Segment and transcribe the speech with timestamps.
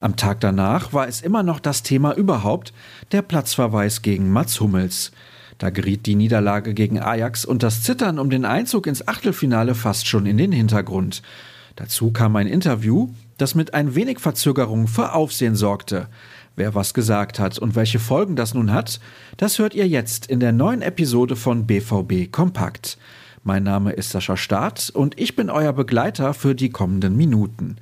[0.00, 2.72] Am Tag danach war es immer noch das Thema überhaupt,
[3.10, 5.10] der Platzverweis gegen Mats Hummels.
[5.58, 10.06] Da geriet die Niederlage gegen Ajax und das Zittern um den Einzug ins Achtelfinale fast
[10.06, 11.22] schon in den Hintergrund.
[11.74, 13.08] Dazu kam ein Interview,
[13.38, 16.06] das mit ein wenig Verzögerung für Aufsehen sorgte.
[16.54, 19.00] Wer was gesagt hat und welche Folgen das nun hat,
[19.36, 22.98] das hört ihr jetzt in der neuen Episode von BVB Kompakt.
[23.42, 27.78] Mein Name ist Sascha Staat und ich bin euer Begleiter für die kommenden Minuten.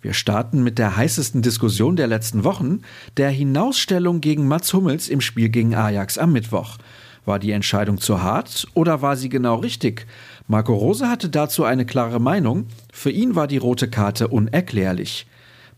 [0.00, 2.82] Wir starten mit der heißesten Diskussion der letzten Wochen,
[3.16, 6.78] der Hinausstellung gegen Mats Hummels im Spiel gegen Ajax am Mittwoch.
[7.24, 10.06] War die Entscheidung zu hart oder war sie genau richtig?
[10.46, 12.66] Marco Rose hatte dazu eine klare Meinung.
[12.92, 15.26] Für ihn war die rote Karte unerklärlich.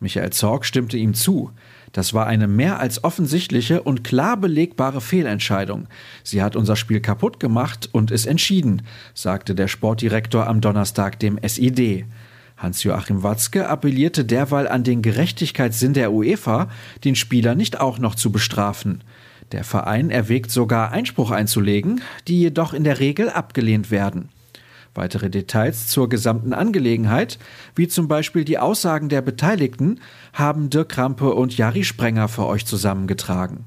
[0.00, 1.50] Michael Zorg stimmte ihm zu.
[1.92, 5.88] Das war eine mehr als offensichtliche und klar belegbare Fehlentscheidung.
[6.22, 8.82] Sie hat unser Spiel kaputt gemacht und ist entschieden,
[9.14, 12.04] sagte der Sportdirektor am Donnerstag dem SID.
[12.60, 16.68] Hans-Joachim Watzke appellierte derweil an den Gerechtigkeitssinn der UEFA,
[17.04, 19.02] den Spieler nicht auch noch zu bestrafen.
[19.52, 24.28] Der Verein erwägt sogar Einspruch einzulegen, die jedoch in der Regel abgelehnt werden.
[24.94, 27.38] Weitere Details zur gesamten Angelegenheit,
[27.74, 30.00] wie zum Beispiel die Aussagen der Beteiligten,
[30.34, 33.64] haben Dirk Krampe und Jari Sprenger für euch zusammengetragen.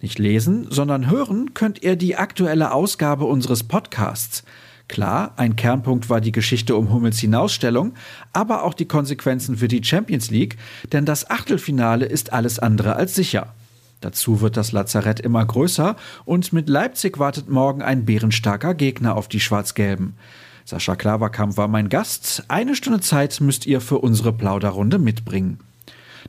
[0.00, 4.44] Nicht lesen, sondern hören könnt ihr die aktuelle Ausgabe unseres Podcasts.
[4.90, 7.94] Klar, ein Kernpunkt war die Geschichte um Hummels Hinausstellung,
[8.32, 10.56] aber auch die Konsequenzen für die Champions League,
[10.90, 13.54] denn das Achtelfinale ist alles andere als sicher.
[14.00, 19.28] Dazu wird das Lazarett immer größer und mit Leipzig wartet morgen ein bärenstarker Gegner auf
[19.28, 20.16] die Schwarz-Gelben.
[20.64, 22.42] Sascha Klaverkamp war mein Gast.
[22.48, 25.60] Eine Stunde Zeit müsst ihr für unsere Plauderrunde mitbringen.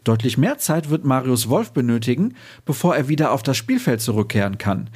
[0.03, 4.91] Deutlich mehr Zeit wird Marius Wolf benötigen, bevor er wieder auf das Spielfeld zurückkehren kann.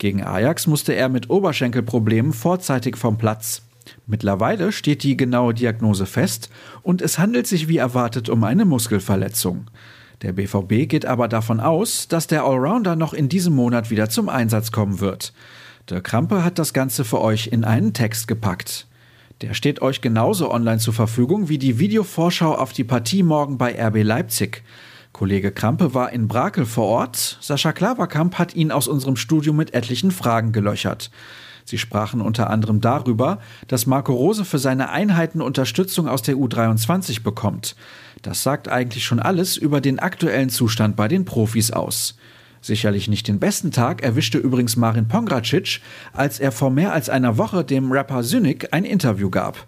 [0.00, 3.60] Gegen Ajax musste er mit Oberschenkelproblemen vorzeitig vom Platz.
[4.06, 6.48] Mittlerweile steht die genaue Diagnose fest
[6.80, 9.66] und es handelt sich wie erwartet um eine Muskelverletzung.
[10.22, 14.30] Der BVB geht aber davon aus, dass der Allrounder noch in diesem Monat wieder zum
[14.30, 15.34] Einsatz kommen wird.
[15.90, 18.86] Der Krampe hat das Ganze für euch in einen Text gepackt.
[19.42, 23.78] Der steht euch genauso online zur Verfügung wie die Videovorschau auf die Partie morgen bei
[23.78, 24.62] RB Leipzig.
[25.12, 27.38] Kollege Krampe war in Brakel vor Ort.
[27.40, 31.10] Sascha Klaverkamp hat ihn aus unserem Studio mit etlichen Fragen gelöchert.
[31.64, 33.38] Sie sprachen unter anderem darüber,
[33.68, 37.76] dass Marco Rose für seine Einheiten Unterstützung aus der U23 bekommt.
[38.22, 42.16] Das sagt eigentlich schon alles über den aktuellen Zustand bei den Profis aus.
[42.60, 45.80] Sicherlich nicht den besten Tag erwischte übrigens Marin Pongracic,
[46.12, 49.66] als er vor mehr als einer Woche dem Rapper Synik ein Interview gab.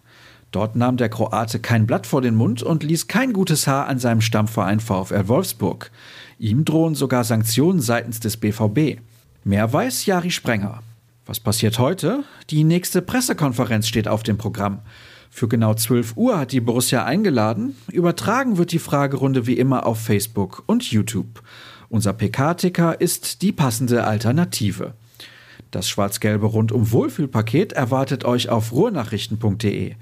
[0.53, 3.99] Dort nahm der Kroate kein Blatt vor den Mund und ließ kein gutes Haar an
[3.99, 5.91] seinem Stammverein VfL Wolfsburg.
[6.39, 9.01] Ihm drohen sogar Sanktionen seitens des BVB.
[9.45, 10.83] Mehr weiß Jari Sprenger.
[11.25, 12.25] Was passiert heute?
[12.51, 14.81] Die nächste Pressekonferenz steht auf dem Programm.
[15.31, 17.75] Für genau 12 Uhr hat die Borussia eingeladen.
[17.91, 21.43] Übertragen wird die Fragerunde wie immer auf Facebook und YouTube.
[21.89, 24.93] Unser PK-Ticker ist die passende Alternative.
[25.71, 29.95] Das schwarz-gelbe Rundum-Wohlfühlpaket erwartet euch auf ruhrnachrichten.de.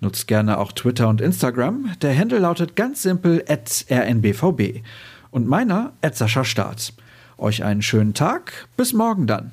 [0.00, 1.90] Nutzt gerne auch Twitter und Instagram.
[2.00, 4.82] Der Handle lautet ganz simpel rnbvb.
[5.30, 6.94] Und meiner Sascha Staat.
[7.36, 8.68] Euch einen schönen Tag.
[8.76, 9.52] Bis morgen dann.